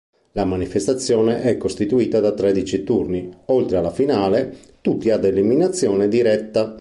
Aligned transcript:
La 0.31 0.45
manifestazione 0.45 1.43
è 1.43 1.57
costituita 1.57 2.19
da 2.19 2.31
tredici 2.31 2.83
turni, 2.83 3.29
oltre 3.49 3.77
alla 3.77 3.91
finale, 3.91 4.51
tutti 4.81 5.11
ad 5.11 5.25
eliminazione 5.25 6.07
diretta. 6.07 6.67